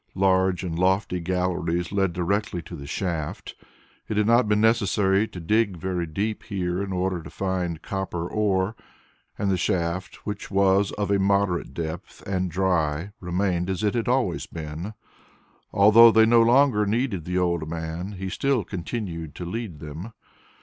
Large 0.15 0.63
and 0.63 0.79
lofty 0.79 1.19
galleries 1.19 1.91
led 1.91 2.11
directly 2.11 2.59
to 2.63 2.75
the 2.75 2.87
shaft; 2.87 3.53
it 4.09 4.17
had 4.17 4.25
not 4.25 4.47
been 4.47 4.59
necessary 4.59 5.27
to 5.27 5.39
dig 5.39 5.77
very 5.77 6.07
deep 6.07 6.41
here 6.41 6.81
in 6.81 6.91
order 6.91 7.21
to 7.21 7.29
find 7.29 7.83
copper 7.83 8.27
ore, 8.27 8.75
and 9.37 9.51
the 9.51 9.57
shaft, 9.57 10.25
which 10.25 10.49
was 10.49 10.91
of 10.93 11.11
a 11.11 11.19
moderate 11.19 11.75
depth 11.75 12.25
and 12.27 12.49
dry, 12.49 13.11
remained 13.19 13.69
as 13.69 13.83
it 13.83 13.93
had 13.93 14.07
always 14.07 14.47
been. 14.47 14.95
Although 15.71 16.09
they 16.09 16.25
no 16.25 16.41
longer 16.41 16.87
needed 16.87 17.25
the 17.25 17.37
old 17.37 17.69
man, 17.69 18.13
he 18.13 18.27
still 18.27 18.63
continued 18.63 19.35
to 19.35 19.45
lead 19.45 19.77
them. 19.77 20.13